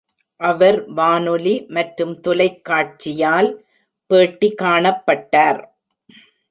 அவர் 0.41 0.77
வானொலி 0.89 1.53
மற்றும் 1.69 2.13
தொலைக்காட்சியால் 2.21 3.51
பேட்டி 4.09 4.49
காணப்பட்டார். 4.61 5.61